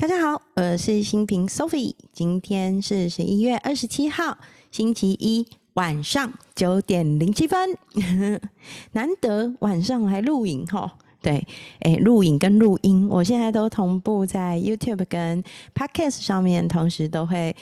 [0.00, 4.38] 大家好，我是新平 Sophie，今天是十一月二十七号，
[4.70, 5.44] 星期一
[5.74, 7.76] 晚上九点零七分，
[8.94, 10.96] 难得晚上还录影哈。
[11.20, 11.44] 对，
[11.80, 15.42] 诶，录影跟录音，我现在都同步在 YouTube 跟
[15.74, 17.56] Podcast 上面，同时都会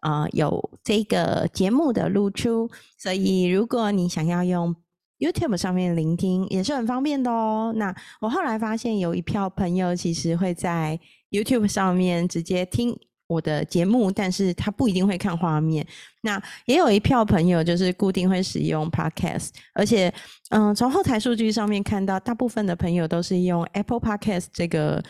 [0.00, 4.74] 啊有这个节目的露出，所以如果你想要用
[5.18, 7.72] YouTube 上面聆听，也是很方便的哦。
[7.76, 10.98] 那我后来发现有一票朋友其实会在
[11.30, 15.86] YouTube 上面直接听我的节目，但是他不一定会看画面。
[16.22, 20.12] 那也有一票朋友就是固定会使用 Podcast，而且，
[20.50, 25.02] 嗯，从后台数据上面看到，大部分的朋友都是用 Apple Podcast 这个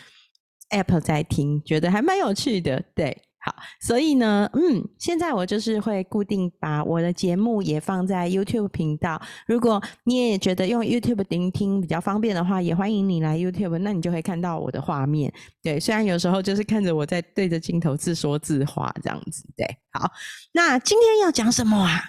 [0.71, 3.17] App 在听，觉得还蛮有趣的，对。
[3.45, 9.21] 好，所以呢，嗯，现在我就是会固定把我的节目也放在 YouTube 频道。
[9.47, 15.31] 如果你也觉得用 YouTube 聆听比较方便的话，也欢迎你来 YouTube，那你就会看到我的画面。
[15.63, 19.47] 对，虽然有时候就是看着我在对着镜头自说自话这样子。
[19.55, 20.11] 对，好，
[20.55, 22.01] 那今天要讲什么啊？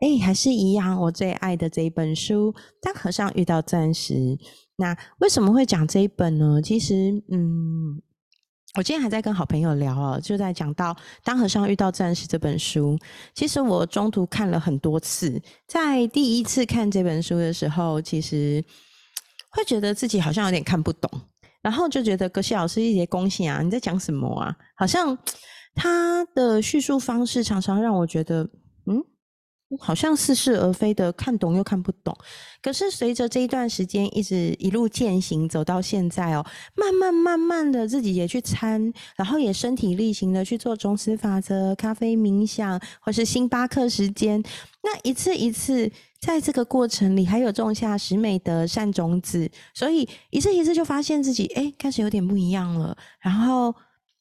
[0.00, 4.14] 哎，还是一样，我最爱的这一本书《当和尚遇到钻石》。
[4.76, 6.62] 那为什么会讲这一本呢？
[6.62, 8.00] 其实，嗯。
[8.74, 12.98] 我今天还在跟好朋友聊哦，就在讲到《当和尚遇到战士》这本书。
[13.34, 18.64] 其实我中途看了很多次，在第一次看这本书的时候，其实
[19.50, 21.10] 会觉得自己好像有点看不懂，
[21.60, 24.56] 然后就觉得格西老师一些恭喜啊，你在讲什么啊？
[24.74, 25.16] 好像
[25.74, 28.48] 他的叙述方式常常让我觉得，
[29.78, 32.16] 好像似是而非的，看懂又看不懂。
[32.60, 44.42] 可是随着这一段时间一直一路践行走到现在哦，慢慢慢慢的自己也去参，然后也身体力行的去做种子法则、咖啡冥想，或是星巴克时间。
[44.82, 52.96] 那一次一次在这个过程里，还有种下十美德善种子，所以一次一次就发现自己哎开始有点不一样了。
[53.20, 53.74] 然后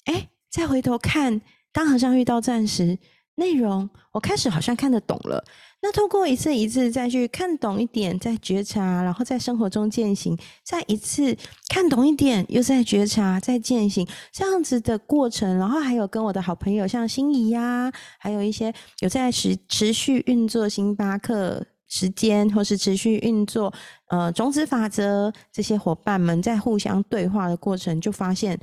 [0.06, 1.42] 哎再回头看，
[1.72, 2.98] 当和尚遇到钻石。
[3.42, 5.44] 内容我开始好像看得懂了，
[5.82, 11.36] 那透过一次一次再去看懂一点，再觉察，然后在生活中践行，再一次
[11.74, 23.74] 看懂一点，又在觉察，再践行，这样子的过程，然后还有跟我的好朋友像心仪呀，还有一些有在持持续运作星巴克时间，或是持续运作
[24.10, 28.60] 呃种子法则这些伙伴们在互相对话的过程，就发现，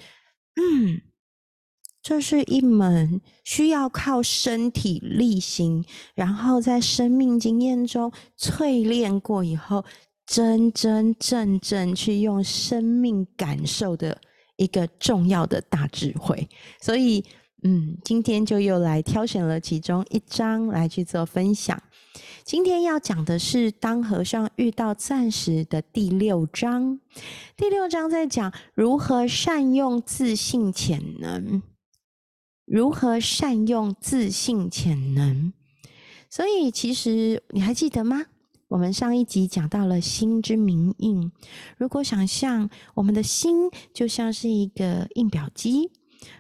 [0.55, 1.01] 嗯。
[2.09, 8.11] 这是一门需要靠身体力行，然后在生命经验中
[8.41, 9.85] 淬炼过以后，
[10.27, 14.19] 真真正正去用生命感受的
[14.57, 16.49] 一个重要的大智慧。
[16.81, 17.23] 所以，
[17.63, 21.79] 嗯，今天就又来挑选了其中一章来去做分享。
[22.43, 26.99] 今天要讲的是当和尚遇到钻石的第六章。
[27.55, 31.63] 第六章在讲如何善用自信潜能。
[32.71, 35.53] 如何善用自信潜能？
[36.29, 38.27] 所以，其实你还记得吗？
[38.69, 41.33] 我们上一集讲到了心之明印。
[41.79, 45.91] 如果想象我们的心就像是一个印表机，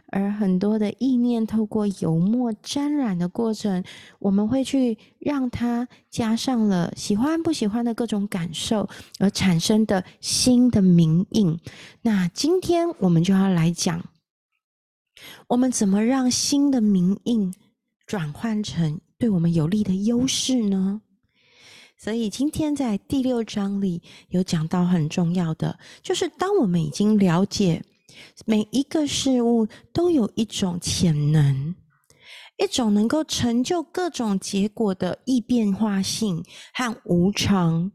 [0.08, 3.82] 而很多的意念透过油墨沾染的过程，
[4.18, 8.86] 我们会去让它加上了喜欢不喜欢的各种感受，
[9.18, 11.58] 而产生的新的明印。
[12.02, 14.04] 那今天我们就要来讲。
[15.48, 17.52] 我们怎么让新的名印
[18.06, 21.00] 转换成对我们有利的优势呢？
[21.96, 27.82] 所以今天在第六章里有讲到很重要的，就是当我们已经了解
[28.46, 31.74] 每一个事物都有一种潜能，
[32.56, 37.90] 一种能够成就各种结果的易变化性和无常，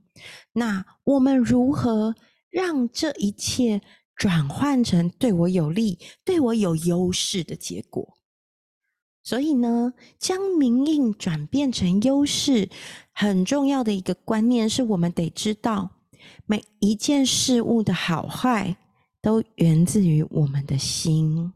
[0.51, 2.13] 那我们如何
[2.49, 3.81] 让这一切？
[4.15, 8.13] 转换成对我有利、对我有优势的结果。
[9.23, 12.69] 所以呢，将名印转变成优势，
[13.13, 15.89] 很重要的一个观念是我们得知道，
[16.45, 18.75] 每一件事物的好坏
[19.21, 21.53] 都源自于我们的心。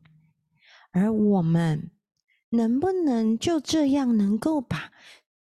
[0.91, 1.91] 而我们
[2.49, 4.91] 能不能就这样能够把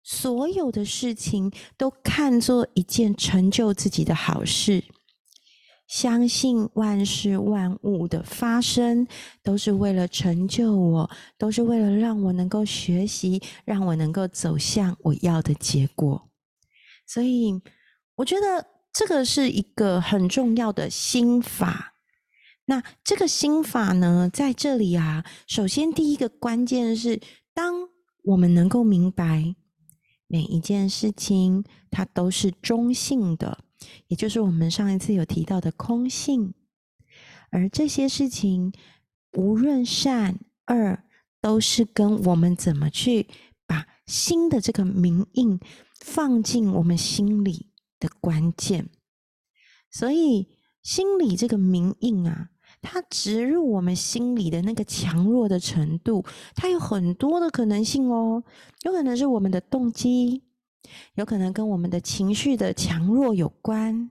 [0.03, 4.83] 所有的事情都看作一件成就自己的好事？
[5.87, 9.07] 相信万事万物的发生
[9.41, 16.29] 都是为了成就我，都是为了让我能够学习，让我能够走向我要的结果。
[17.05, 17.61] 所以，
[18.15, 21.93] 我觉得这个是一个很重要的心法。
[22.65, 27.21] 那这个心法呢，在这里啊，首先第一个关键是，
[27.53, 27.87] 当
[28.25, 29.55] 我们能够明白
[30.27, 33.59] 每一件事情，它都是中性的。
[34.07, 36.53] 也就是我们上一次有提到的空性，
[37.49, 38.73] 而这些事情
[39.33, 40.99] 无论善恶，
[41.41, 43.27] 都是跟我们怎么去
[43.65, 45.59] 把心的这个明印
[45.99, 47.69] 放进我们心里
[47.99, 48.89] 的关键。
[49.89, 50.47] 所以，
[50.83, 52.49] 心里这个明印啊，
[52.81, 56.25] 它植入我们心里的那个强弱的程度，
[56.55, 58.43] 它有很多的可能性哦。
[58.83, 60.43] 有可能是我们的动机，
[61.15, 64.09] 有可能跟我们的情绪的强弱有关，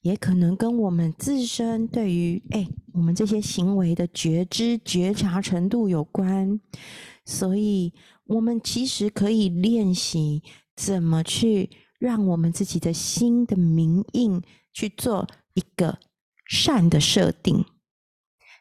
[0.00, 6.60] 也可能跟我们自身对于哎我们这些行为的觉知觉察程度有关。
[7.24, 7.92] 所以，
[8.24, 10.42] 我们其实可以练习
[10.74, 14.42] 怎么去让我们自己的心的明印。
[14.74, 15.98] 去做一个
[16.46, 17.62] 善的设定，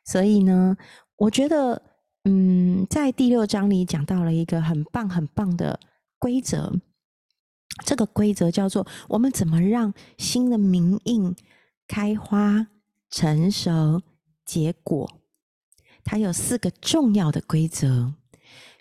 [0.04, 0.76] 所以呢，
[1.16, 1.82] 我觉得，
[2.26, 5.80] 嗯，在第六章里讲到了一个很棒很棒的
[6.20, 6.82] 规则，
[7.86, 11.36] 这个规则叫做我们怎么让新的明印
[11.88, 12.68] 开花、
[13.10, 14.02] 成熟、
[14.46, 15.10] 结果。
[16.04, 18.14] 它有四个重要的规则，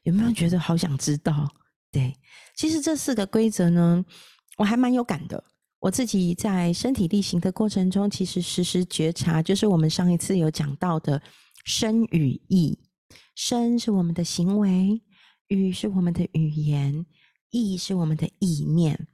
[0.02, 1.48] 有没有觉得好想知道？
[1.92, 2.16] 对，
[2.56, 4.04] 其实这四个规则呢，
[4.58, 5.44] 我还蛮有感的。
[5.80, 11.22] 我自己在身体力行的过程中，其实时时觉察，就是我们上一次有讲到的
[11.64, 12.78] 身与意。
[13.34, 15.00] 身是我们的行为，
[15.48, 17.06] 语是我们的语言，
[17.50, 19.06] 意是我们的意念。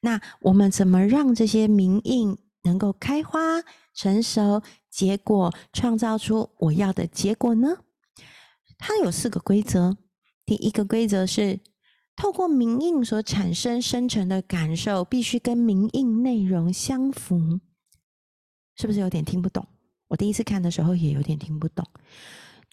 [0.00, 3.62] 那我们怎么让这些名印能够开花、
[3.94, 7.78] 成熟、结果，创造出我要的结果呢？
[8.78, 9.96] 它有四个规则。
[10.44, 11.60] 第一个规则是。
[12.16, 17.58] 透过名印所产生生成的感受，必须跟名印内容相符，
[18.76, 19.66] 是不是有点听不懂？
[20.06, 21.84] 我第一次看的时候也有点听不懂，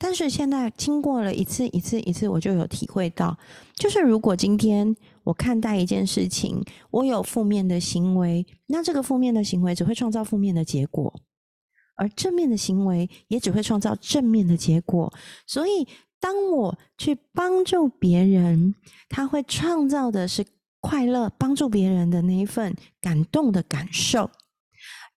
[0.01, 3.37] 但是现在经过了一次一次一次，我就有体会到，
[3.75, 6.59] 就是如果今天我看待一件事情，
[6.89, 11.21] 我有负面的行为，那这个负面的行为只会创造负面的结果，
[11.95, 15.13] 而正面的行为也只会创造正面的结果，
[15.45, 15.87] 所以。
[16.23, 18.75] 当我去帮助别人，
[19.09, 20.45] 他会创造的是
[20.79, 24.29] 快乐，帮助别人的那一份感动的感受。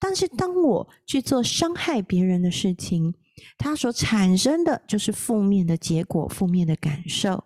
[0.00, 3.14] 但是，当我去做伤害别人的事情，
[3.58, 7.44] 它所产生的就是负面的结果，负面的感受。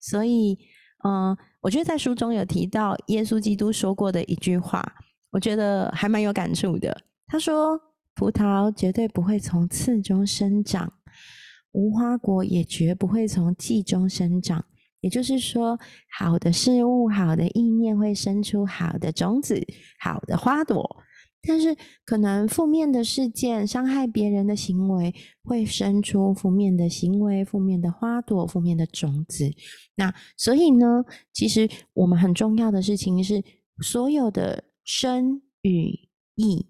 [0.00, 0.58] 所以，
[1.04, 4.84] 嗯，我觉得在书中有提到耶稣基督说过的一句话，
[5.30, 6.94] 我觉得还蛮有感触的。
[7.26, 7.80] 他说
[8.14, 10.92] ：“葡萄绝对不会从刺中生长。”
[11.72, 14.64] 无花果也绝不会从季中生长，
[15.00, 15.76] 也就是说，
[16.18, 19.60] 好的事物、好的意念会生出好的种子、
[19.98, 21.02] 好的花朵。
[21.46, 29.50] 但是，可能负面的事件、伤害别人的行为，会生出负面的行为、负面的花朵、负面的种子。
[29.96, 33.42] 那所以呢，其实我们很重要的事情是，
[33.82, 36.68] 所有的生与意。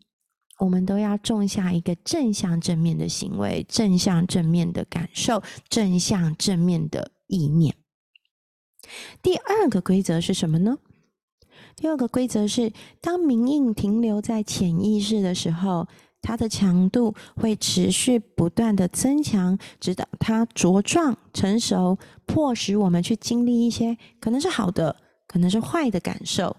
[0.61, 7.75] 我们都要种下一个正向正面的行为，正向正面的感受，正向正面的意念。
[9.21, 10.79] 第二个规则是什么呢？
[11.77, 15.87] 第二个规则是，当明印停留在潜意识的时候，
[16.21, 26.57] 它的强度会持续不断的增强，直到它茁壮成熟，迫使我们去经历一些可能是好的，可能是坏的感受。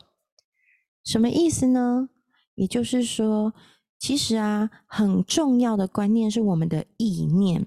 [1.03, 2.09] 什么意思呢？
[2.55, 3.53] 也就是说。
[3.97, 7.65] 其实啊，很重要的观念是我们的意念。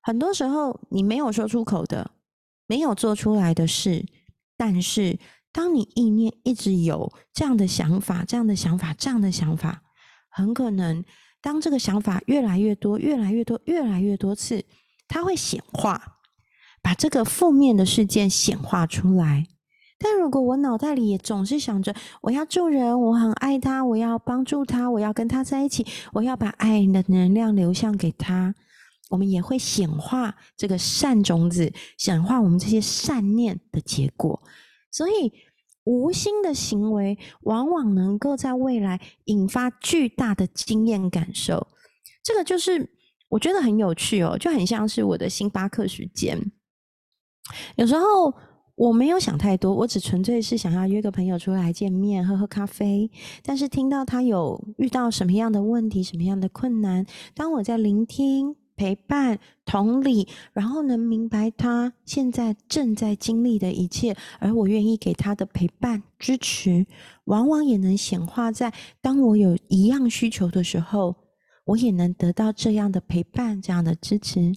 [0.00, 2.10] 很多时候，你没有说出口的，
[2.66, 4.06] 没有做出来的事，
[4.56, 5.18] 但是
[5.52, 9.82] 当你意念一直有这样的想法、这样的想法、这样的想法，
[10.30, 11.04] 很可能
[11.42, 14.64] 当这个想法越来越多、越来越多、越来越多次，
[15.08, 16.18] 它会显化，
[16.80, 19.46] 把这个负面的事件显化出来。
[19.98, 28.54] 但如果我脑袋里也总是想着我要助人，我很爱他，我要帮助他，我要跟他在一起，我要把爱的能量流向给他，
[29.10, 34.40] 我们也会显化这个善种子，显化我们这些善念的结果。
[34.90, 35.32] 所以，
[35.84, 41.68] 无心的行为往往能够在未来引发巨大的经验感受。
[42.22, 42.90] 这个就是
[43.28, 46.52] 我觉得很有趣哦，就很像是我的星巴克时间，
[47.76, 48.34] 有时候。
[48.76, 53.10] 我没有想太多，我只纯粹是想要约个朋友出来见面，喝喝咖啡。
[53.42, 57.04] 但是听到他有遇到什么样的问题、什么样的困难，
[57.34, 66.86] 当我在聆听、陪伴、同理，然后能明白他现在正在经历的一切，而我愿意给他的陪伴、支持，
[67.24, 68.72] 往往也能显化在
[69.02, 71.14] 当我有一样需求的时候，
[71.66, 74.54] 我也能得到这样的陪伴、这样的支持。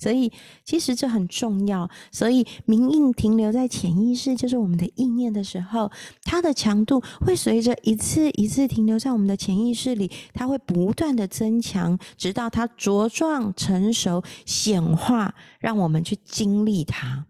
[0.00, 0.32] 所以
[0.64, 1.88] 其实这很重要。
[2.10, 5.92] 所以明印停留在潜意识，就是我们的意念的时候，
[6.24, 17.26] 它的强度会随着一次一次停留在我们的潜意识里，它会不断的增强，直到它茁壮成熟显化，让我们去经历它。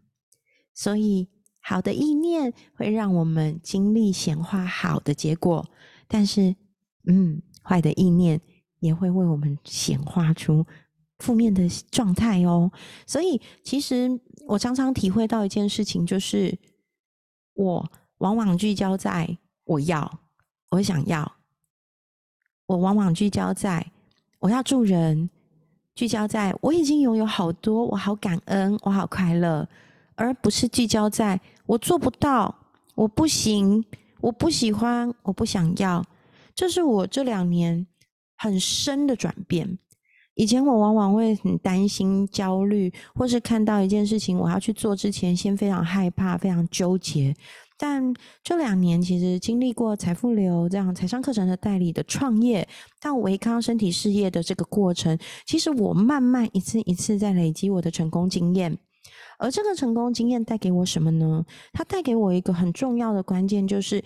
[0.73, 1.29] 所以
[1.61, 5.69] 好的意念会让我们经历显化好的结果，
[6.09, 6.55] 但是，
[7.07, 8.41] 嗯，坏的意念
[8.79, 10.65] 也会为我们显化出。
[11.21, 12.71] 负面的状态哦，
[13.07, 16.59] 所以其实我常常体会到一件事情，就是
[17.55, 20.21] 我往往聚焦在我要，
[20.71, 21.31] 我想要，
[22.67, 23.93] 我往往聚焦在
[24.41, 25.31] 我要助人，
[25.95, 29.69] 聚焦在我已经拥有好多，我好感恩，我好快乐，
[30.15, 32.55] 而不是聚焦在我做不到，
[32.95, 33.85] 我不行，
[34.21, 36.05] 我不喜欢，我不想要。
[36.55, 37.87] 这是我这两年
[38.37, 39.79] 很深的转变。
[40.41, 47.37] 以前我往往会很担心、焦虑，或是看到一件事情我要去做之前，先非常害怕、非常纠结。
[47.77, 52.67] 但这两年，其实经历过财富流这样财商课程的代理的创业，
[53.03, 58.79] 到维康身体事业的这个过程，其实我慢慢一次一次在累积我的成功经验。
[59.39, 61.45] 而这个成功经验带给我什么呢？
[61.75, 64.03] 它带给我一个很重要的关键，就是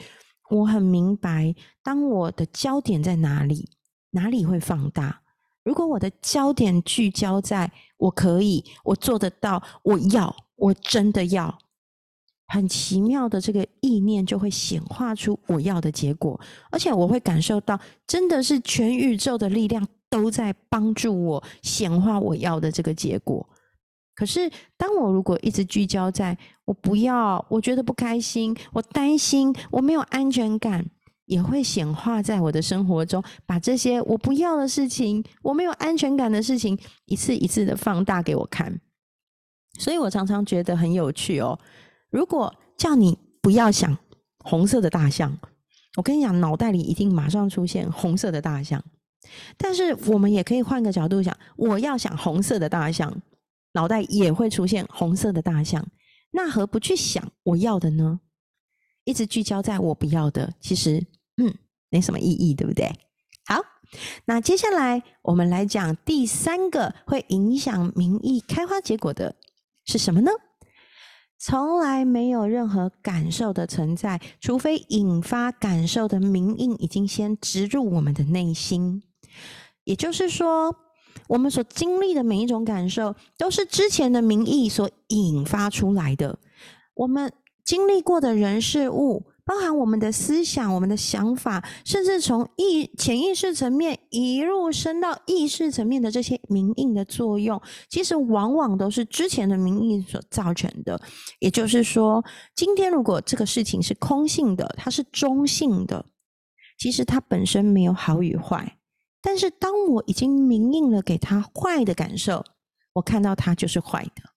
[0.51, 3.69] 我很明白，当我的焦点在哪里，
[4.11, 5.21] 哪里会放大。
[5.65, 11.59] 如果我的焦点聚焦在我可以，我做得到，我要，我真的要，
[12.49, 16.39] 很奇妙的这个意念就会显化出我要的结果，
[16.71, 23.49] 而且我会感受到，真的是全宇宙的力量都在帮助我显化我要的这个结果。
[24.15, 30.85] 可是，当我如果一直聚焦在我不要，我觉得不开心，我担心，我没有安全感。
[31.27, 38.81] 也会显化在我的生活中，把这些我不要的事情、我没有安全感的事情，一次一次的放大给我看。
[39.79, 41.59] 所以我常常觉得很有趣哦。
[42.11, 43.97] 如果叫你不要想
[44.45, 45.37] 红色的大象，
[45.97, 48.83] 我跟你讲，脑袋里一定马上出现红色的大象。
[49.57, 53.23] 但是我们也可以换个角度想，我要想红色的大象，
[53.73, 55.85] 脑袋也会出现红色的大象。
[56.33, 58.21] 那何不去想我要的呢？
[59.05, 61.07] 一直聚焦在我不要的，其实
[61.37, 61.55] 嗯
[61.91, 62.87] 没什么意义，对不对？
[63.47, 63.61] 好，
[64.25, 69.37] 那接下来我们来讲第三个会影响民意开花结果的
[69.85, 70.31] 是什么呢？
[71.39, 79.03] 从来没有任何感受的存在，除非引发感受的民印已经先植入我们的内心。
[79.85, 80.75] 也就是说，
[81.29, 86.39] 我们所经历的每一种感受，都是之前的民意所引发出来的。
[86.95, 87.31] 我们。
[87.65, 101.01] 经历过的人事物，包含我们的思想、我们的想法，甚至从意潜意识层面一路升到意识层面的这些明印的作用，其实往往都是之前的明印所造成的。
[101.41, 102.23] 也就是说，
[102.55, 106.05] 今天如果这个事情是空性的，它是中性的，
[106.79, 108.79] 其实它本身没有好与坏。
[109.23, 112.45] 但是当我已经明印了给他坏的感受，
[112.93, 114.34] 我看到它就是坏的。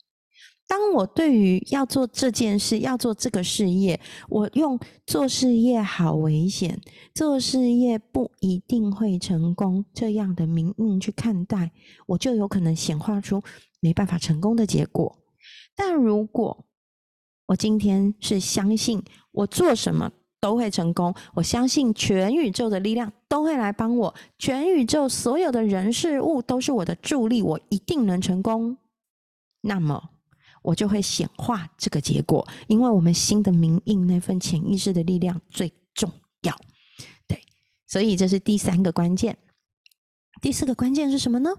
[0.67, 3.97] 当我对于要做这件事、要做这个事业，
[4.27, 6.79] 我用做事业好危险，
[7.15, 11.71] 做事业不一定会成功这样的名印去看待，
[12.05, 13.41] 我就有可能显化出
[13.79, 15.17] 没办法成功的结果。
[15.73, 16.65] 但如果
[17.45, 28.77] 我今天是相信我做什么都会成功，我相信全宇宙的力量都会来帮我，全宇宙所有的人事物都是我的助力，我一定能成功。
[29.61, 30.09] 那么。
[30.67, 36.53] 我就会显化这个结果，因为我们新的明印那份潜意识的力量最重要，
[37.25, 37.41] 对，
[37.87, 39.37] 所以这是第三个关键。
[40.41, 41.51] 第四个关键是什么呢？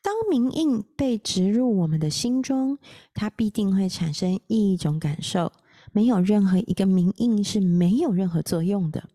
[0.00, 2.78] 当明印被植入我们的心中，
[3.14, 5.50] 它必定会产生一种感受，
[5.90, 9.08] 没有任何一个明印是没有任何作用的，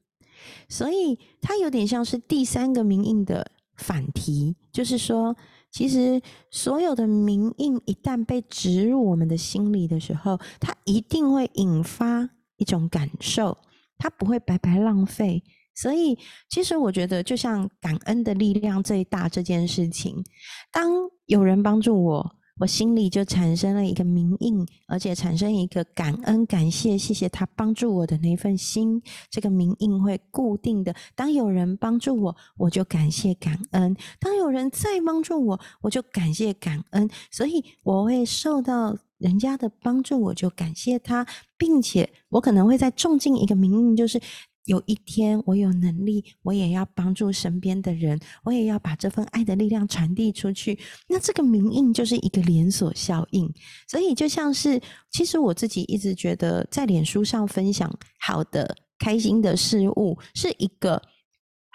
[0.67, 5.37] 所以它有点像是第三个明印的反题，就是说。
[5.75, 13.57] 其实，所有的名印一旦被植入我们的心里的时候，它一定会引发一种感受，
[13.97, 15.43] 它不会白白浪费。
[15.75, 16.17] 所以，
[16.47, 20.23] 其实我觉得，就像感恩的力量最大这件事情，
[20.71, 20.89] 当
[21.25, 22.35] 有人帮助我。
[22.59, 29.01] 我心里就产生了一个名印，而且产生一个感恩、感谢、谢谢他帮助我的那份心。
[29.29, 37.09] 这个名印会固定的，当有人帮助我，我就感谢感恩；当有人再帮助我，我就感谢感恩。
[37.29, 44.21] 所以我会受到人家的帮助，我就感谢他，并且我可能会再种进一个名印，就是
[44.65, 50.77] 有一天我有能力，我也要帮助身边的人，我也要把这份爱的力量传递出去。
[51.07, 53.51] 那这个名印就是一个连锁效应，
[53.87, 54.81] 所以就像是，
[55.11, 61.01] 其实我自己一直觉得，在脸书上分享好的、开心的事物，是一个。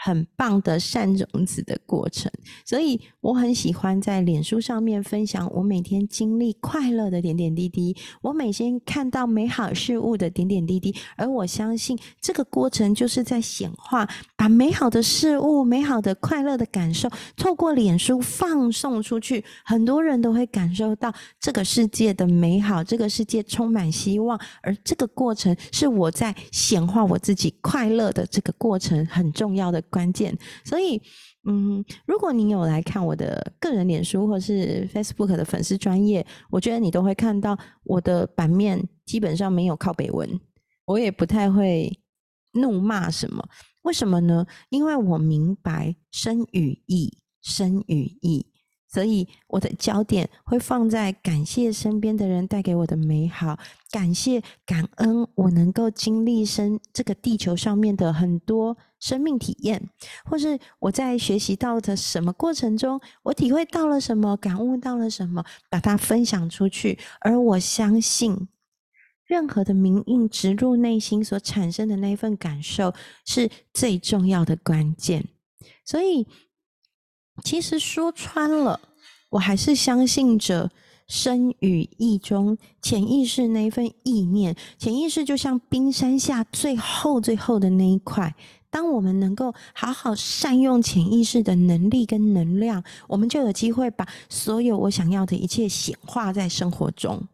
[0.02, 2.32] 很棒的善种子的过程，
[2.64, 29.84] 所以我很喜欢在脸书上面分享我每天经历快乐的点点滴滴，我每天看到美好事物的点点滴滴，而我相信这个过程就是在显化，把美好的事物、美好的快乐的感受透过脸书放送出去，很多人都会感受到这个世界的美好，这个世界充满希望，而这个过程是我在显化我自己快乐的这个过程很重要的。
[29.90, 31.00] 关键，所以，
[31.46, 40.40] 嗯，如果你有来看我的个人脸书或是 Facebook 的粉丝专业，我觉得你都会看到我的版面基本上没有靠北文，
[40.86, 42.00] 我也不太会
[42.54, 43.46] 怒骂什么。
[43.82, 44.46] 为什么呢？
[44.68, 48.46] 因为我明白生与义，生与义。
[48.92, 53.56] 所以我的焦点会放在感谢身边的人带给我的美好，
[53.92, 59.88] 感谢感恩我能够经历生这个地球上面的很多生命体验，
[60.24, 66.98] 或是我在学习到的什么过程中，我体会到了什么，感悟到了什么，把它分享出去。
[67.20, 68.48] 而我相信，
[69.24, 72.92] 任何的名印植入内心所产生的那一份感受，
[73.24, 75.28] 是最重要的关键。
[75.84, 76.26] 所以。
[77.42, 78.80] 其实说穿了，
[79.30, 80.70] 我还是相信着
[81.08, 84.54] 生与意中潜意识那一份意念。
[84.78, 88.34] 潜意识就像冰山下最后最后的那一块。
[88.70, 97.26] 当我们能够好好善用潜意识的能力跟能量，我们就有机会把所有我想要的一切显化在生活中。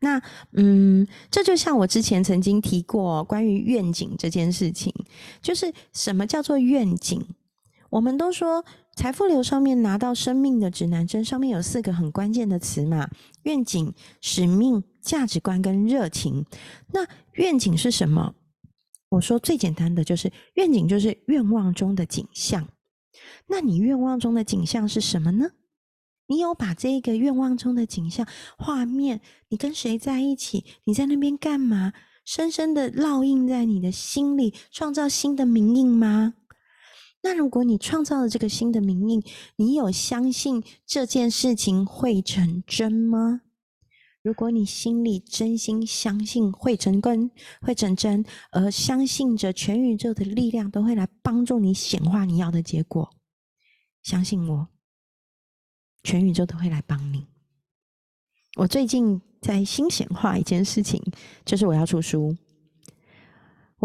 [0.00, 0.20] 那
[0.52, 4.92] 嗯，这就像我之前曾经提过关于愿景这件事情，
[5.40, 7.24] 就是什么叫做愿景？
[7.88, 8.62] 我们都说。
[8.96, 13.10] 财富流上面拿到生命的指南针，上面有四个很关键的词嘛：
[13.42, 16.46] 愿景、使命、价值观跟热情。
[16.94, 18.34] 那愿景是什么？
[19.10, 22.66] 我说最简单的就是愿景，就是愿望中的景象。
[23.46, 25.50] 那你愿望中的景象是什么呢？
[26.28, 30.64] 你有把这个愿望中的景象画面，你跟谁在一起？
[30.84, 31.92] 你在那边干嘛？
[32.24, 36.34] 深深的烙印在你的心里，创造新的名印吗？
[37.26, 39.20] 那如果你创造了这个新的名印，
[39.56, 43.40] 你有相信这件事情会成真吗？
[44.22, 47.28] 如果你心里真心相信会成根、
[47.60, 53.10] 会成真，而相信着全宇宙的力量都会来帮助你显化你要的结果，
[54.04, 54.68] 相信我，
[56.04, 57.26] 全宇宙都会来帮你。
[58.58, 61.02] 我最近在新显化一件事情，
[61.44, 62.36] 就是我要出书。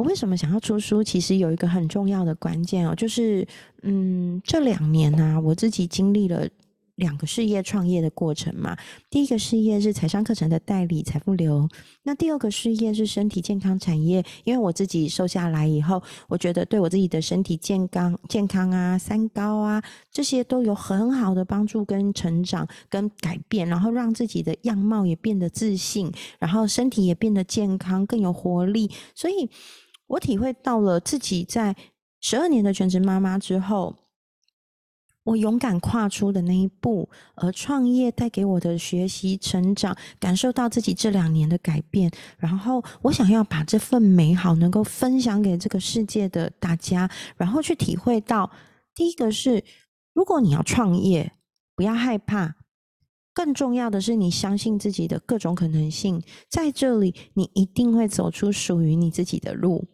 [0.02, 1.04] 我为什么想要出书？
[1.04, 3.48] 其实有一个很重要的关键哦，就是
[3.84, 6.50] 嗯，这两年呢，我自己经历了
[6.96, 8.76] 两个事业创业的过程嘛。
[9.12, 11.68] 第一个事业是财商课程的代理，财富流；
[12.02, 14.26] 那第二个事业是身体健康产业。
[14.44, 29.48] 因为我自己瘦下来以后，我觉得对我自己的身体健康、健康啊、三高啊这些都有很好的帮助跟成长跟改变，然后让自己的样貌也变得自信，然后身体也变得健康，更有活力，所以。
[30.12, 31.76] 我体会到了自己在
[32.20, 33.96] 十二年的全职妈妈之后，
[35.24, 48.52] 我勇敢跨出的那一步，而创业带给我的学习成长，感受到自己这两年的改变，然后我想要把这份美好能够分享给这个世界的大家，然后去体会到，
[48.94, 49.64] 第一个是，
[50.14, 51.32] 如果你要创业，
[51.76, 52.56] 不要害怕。
[53.34, 59.88] 更重要的是，你相信自己的各种可能性，在这里，你一定会走出属于你自己的路。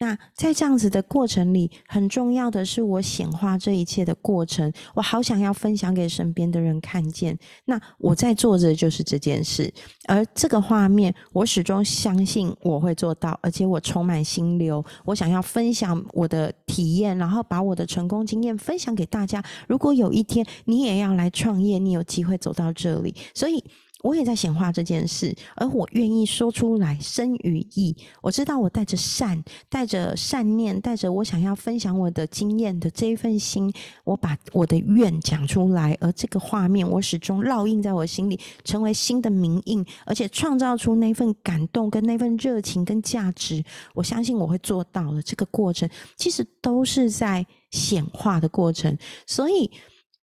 [0.00, 7.36] 那在这样子的过程里，很重要的是我显化这一切的过程，我好想要分享给身边的人看见。
[7.64, 9.72] 那我在做的就是这件事，
[10.06, 19.42] 而这个画面，我始终相信我会做到，而且我充满心流，我想要分享我的体验，然后把我的成功经验分享给大家。
[19.66, 23.64] 如果有一天你也要来创业，你有机会走到这里，所以。
[24.02, 27.96] 我也在显化这件事，而我愿意说出来，生于意。
[28.22, 33.72] 我知道我带着善，带着善念，带着我想要分享我的经验的这一份心，
[34.04, 43.64] 我把我的愿讲出来，而这个画面我始终烙印在我心里，成为新的名印，而且创造出那份感动跟那份热情跟价值。
[43.94, 45.20] 我相信我会做到的。
[45.20, 49.68] 这个过程其实都是在显化的过程，所以。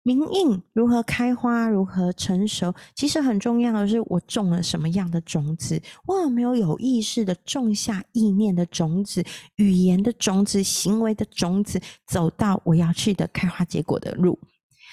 [0.06, 9.24] 明印如何开花，如何成熟，其实很重要的是，我种了什么样的种子，我有没有有意识的种下意念的种子、
[9.56, 14.38] 语言的种子、行为的种子，走到我要去的开花结果的路。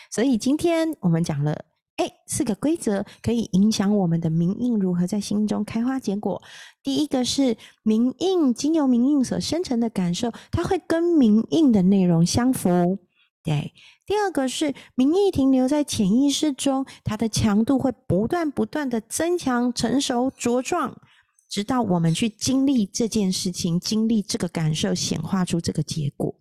[0.10, 1.66] 所以今天我们讲了，
[1.98, 6.42] 哎，四个规则可以影响我们的明印如何在心中开花结果。
[6.82, 12.98] 第一个是明印，经由明印所生成的感受，它会跟明印的内容相符。
[13.44, 13.74] 对，
[14.06, 21.02] 第二个是名义停留在潜意识中，它的强度会不断不断的增强、成熟、茁壮，
[21.50, 26.36] 直到我们去经历这件事情，经历这个感受，显化出这个结果。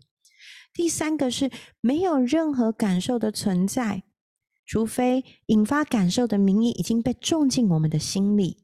[0.75, 4.03] 第三个是没有任何感受的存在，
[4.67, 8.60] 除非引发感受的名义已经被种进我们的心里。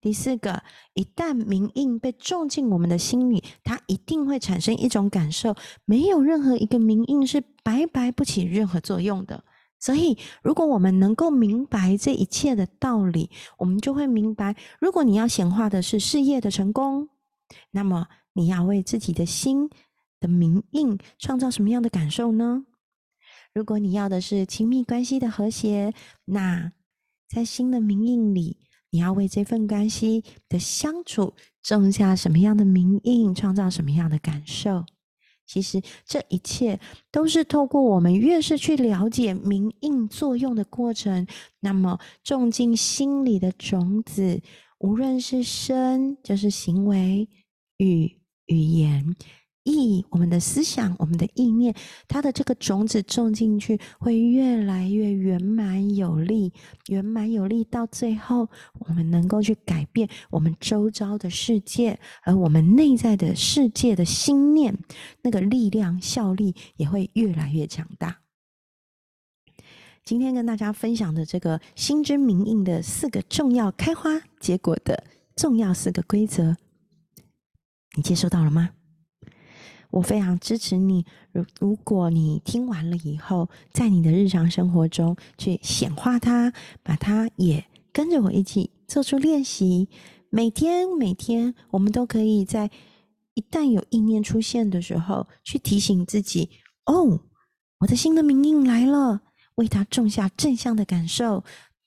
[0.00, 0.62] 第四个，
[0.94, 9.42] 一旦明印被种进我们的心里，它一定会产生一种感受，没有任何一个明印是白白不起任何作用的。
[9.80, 17.08] 所以，如果我们能够明白这一切的道理，我们就会明白，如果你要显化的是事业的成功，
[17.72, 19.68] 那么你要为自己的心
[20.20, 22.64] 的明印创造什么样的感受呢？
[23.52, 25.92] 如果你要的是亲密关系的和谐，
[26.26, 26.72] 那
[27.28, 28.58] 在新的明印里。
[28.90, 34.84] 你要为这份关系的相处种下什么样的名印，创造什么样的感受？
[35.46, 36.80] 其实这一切
[37.12, 41.26] 都是透过我们越是去了解名印作用的过程，
[41.60, 44.42] 那么种进心里的种子，
[44.80, 47.28] 无论是身，就是行为
[47.76, 49.14] 与语言。
[49.66, 51.74] 意，我们的思想，我们的意念，
[52.08, 56.52] 它的这个种子种进去，会越来越圆满有力，
[56.86, 58.48] 圆满有力，到最后，
[58.78, 64.78] 我们能够去改变我们周遭的世界，而我们内在的世界的心念，
[65.22, 68.20] 那个力量效力也会越来越强大。
[70.04, 75.02] 今天跟大家分享的这个心之明印的四个重要开花结果的
[75.34, 76.56] 重要四个规则，
[77.96, 78.75] 你接收到了吗？
[79.96, 81.06] 我非常支持你。
[81.32, 89.88] 如如果你听完了以后，在你的日常生活中去显化它，把它也跟着我一起做出练习。
[90.28, 92.70] 每天每天，我们都可以在
[93.32, 96.50] 一旦有意念出现的时候，去提醒自己：
[96.84, 97.18] 哦，
[97.78, 99.22] 我的新的明印来了，
[99.54, 101.42] 为它种下正向的感受。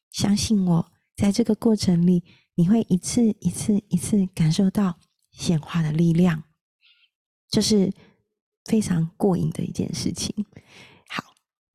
[0.10, 2.24] 相信我，在这个过程里，
[2.56, 4.96] 你会一次一次一次感受到
[5.30, 6.42] 显化的力量。
[7.50, 7.92] 就是
[8.66, 10.46] 非常过瘾的一件事情。
[11.08, 11.24] 好，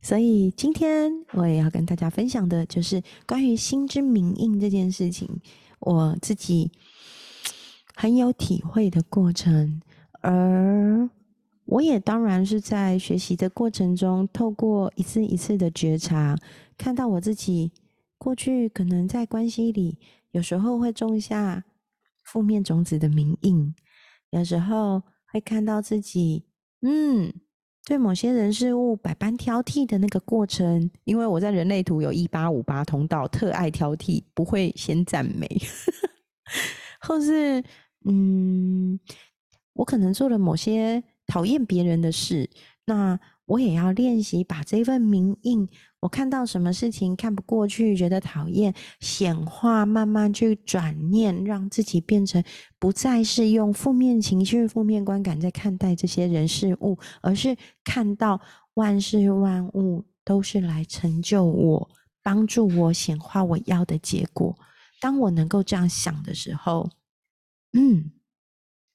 [0.00, 5.28] 所以今天我也要跟大家分享的，就是关于心之明印这件事情，
[5.80, 6.70] 我自己
[7.96, 9.82] 很有体会的过程。
[10.20, 11.10] 而
[11.64, 16.38] 我也当然是在学习的过程中，透过一次一次的觉察，
[16.78, 17.72] 看到我自己
[18.16, 19.98] 过去可能在关系里，
[20.30, 21.64] 有时候会种下
[22.22, 23.74] 负面种子的明印，
[24.30, 25.02] 有时候。
[25.34, 26.44] 会看到自己，
[26.82, 27.34] 嗯，
[27.84, 35.48] 对某些人事物百般挑剔的那个过程，因为我在人类图有一八五八通道，特爱挑剔，不会先赞美，
[37.02, 37.60] 或是，
[38.04, 38.98] 嗯，
[39.72, 42.48] 我可能做了某些讨厌别人的事，
[42.86, 43.18] 那。
[43.46, 45.68] 我也要练习把这份名印，
[46.00, 52.42] 我看到什么事情看不过去，觉得讨厌，显化，慢慢去转念，让自己变成
[52.78, 57.54] 不再是用负面情绪、负面观感在看待这些人事物，而是
[57.84, 58.40] 看到
[58.74, 61.90] 万事万物都是来成就我、
[62.22, 64.56] 帮助我显化我要的结果。
[65.02, 66.88] 当我能够这样想的时候，
[67.74, 68.10] 嗯，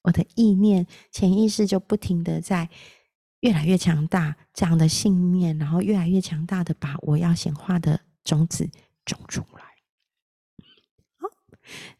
[0.02, 2.68] 我的意念、潜意识就不停的在。
[3.40, 8.68] 越来越强大，这样的信念，然后越来越强大的把我要显化的种子
[9.04, 9.62] 种出来。
[11.18, 11.28] 好，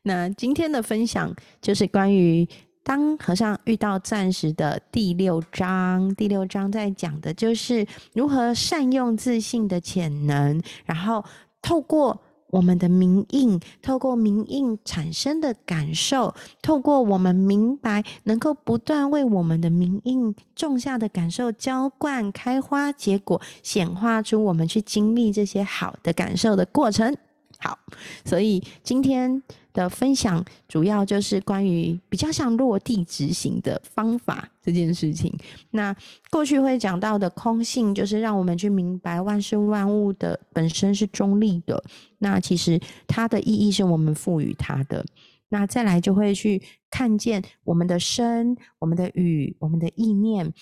[0.03, 2.49] 那今天的分享就是关于
[2.83, 6.15] 当和尚遇到暂时的第六章。
[6.15, 11.25] 第六章在讲的就是如何善用自信的潜能，然后
[11.63, 12.23] 透过。
[12.51, 27.17] 我们的明印，透过明印产生的感受，透过我们明白，能够不断为我们的明印种下的感受浇灌、开花、结果，显化出我们去经历这些好的感受的过程。
[27.61, 27.79] 好，
[28.25, 29.43] 所以今天
[29.73, 35.33] 的分享主要就是关于比较像落地执行的方法这件事情。
[35.71, 35.95] 那
[36.31, 41.83] 过去会讲到的空性，就是让我们去明白万事万物的本身是中立的。
[42.19, 45.05] 那其实它的意义是我们赋予它的。
[45.51, 50.53] 那再来就会去看见我们的身、我们的语、我们的意念。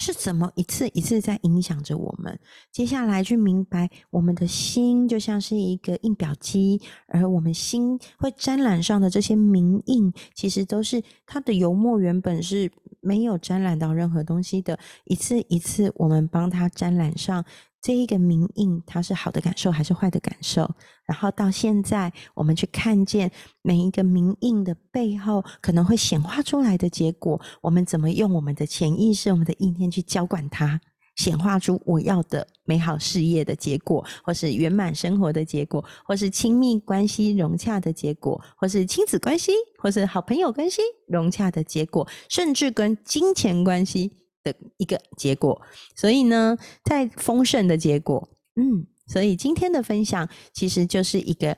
[0.00, 2.36] 是怎么一次一次在影响着我们？
[2.72, 14.78] 接下来去明白，我们的心就像是一个印表机，而我们心会沾染上的这些名印，其实都是它的油墨原本是没有沾染到任何东西的。
[15.04, 17.44] 一次一次，我们帮它沾染上。
[17.82, 20.70] 这一个名印，它是好的感受还是坏的感受？
[21.06, 23.30] 然后到现在，我们去看见
[23.62, 27.40] 每一个名印的背后，可能会显化出来的结果。
[27.62, 30.78] 我们怎么用我们的潜意识、我们的意念去浇灌它，
[31.16, 44.12] 显化出我要的美好事业的结果，或是圆满生活的结果，或是亲密关系融洽的结果，或是亲子关系，或是好朋友关系融洽的结果，甚至跟金钱关系。
[44.42, 45.60] 的一个结果，
[45.94, 51.56] 所以呢，在丰盛的结果，嗯，所以今天的分享其实就是一个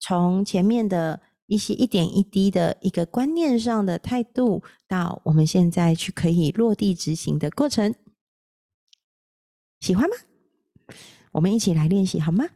[0.00, 7.94] 从前面的一些一点一滴的一个观念上的态度，到我们现在去可以落地执行的过程，
[9.80, 10.16] 喜欢吗？
[11.32, 12.46] 我们一起来练习好吗？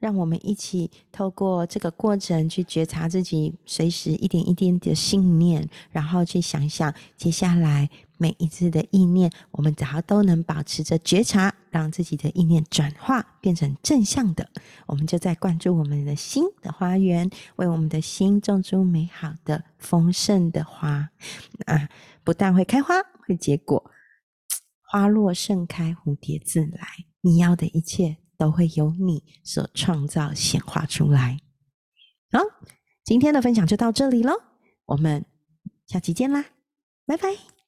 [0.00, 14.48] 让我们一起透过这个过程去觉察自己随时一点一点的信念，然后去想想接下来每一次的意念，我们只要都能保持着觉察，让自己的意念转化变成正向的，
[14.86, 21.10] 我们就在灌注我们的心的花园，为我们的心种出美好的丰盛的花
[21.66, 21.88] 啊！
[22.24, 22.94] 不但会开花，
[23.26, 23.90] 会结果，
[24.82, 26.88] 花落盛开，蝴蝶自来，
[27.20, 28.16] 你要的一切。
[28.40, 31.38] 都会由你所创造显化出来。
[32.32, 32.40] 好，
[33.04, 34.32] 今天的分享就到这里喽，
[34.86, 35.26] 我们
[35.86, 36.46] 下期见啦，
[37.04, 37.59] 拜拜。